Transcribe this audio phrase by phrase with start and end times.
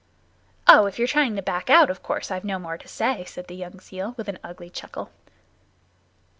[0.67, 3.45] "Oh, if you're trying to back out, of course I've no more to say," said
[3.45, 5.11] the young seal with an ugly chuckle.